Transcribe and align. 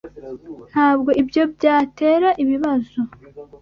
Ntabwo 0.71 1.09
ibyo 1.21 1.43
byatera 1.53 2.29
ibibazo? 2.43 2.99